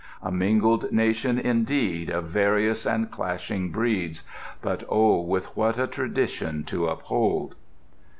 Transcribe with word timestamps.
A 0.23 0.31
mingled 0.31 0.91
nation, 0.91 1.37
indeed, 1.37 2.09
of 2.09 2.23
various 2.23 2.87
and 2.87 3.11
clashing 3.11 3.69
breeds; 3.69 4.23
but 4.59 4.83
oh, 4.89 5.19
with 5.21 5.55
what 5.55 5.77
a 5.77 5.85
tradition 5.85 6.63
to 6.63 6.87
uphold! 6.87 7.53